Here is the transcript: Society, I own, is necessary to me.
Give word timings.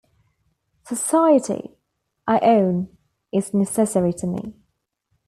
Society, 0.83 1.77
I 2.25 2.39
own, 2.39 2.87
is 3.31 3.53
necessary 3.53 4.13
to 4.13 4.25
me. 4.25 4.55